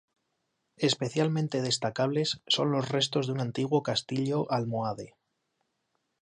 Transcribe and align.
Especialmente 0.79 1.61
destacables 1.61 2.41
son 2.47 2.71
los 2.71 2.89
restos 2.89 3.27
de 3.27 3.33
un 3.33 3.39
antiguo 3.47 3.83
castillo 3.89 4.39
almohade. 4.57 5.07